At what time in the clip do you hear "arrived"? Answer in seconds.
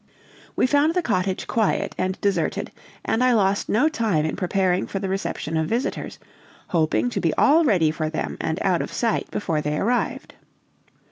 9.77-10.33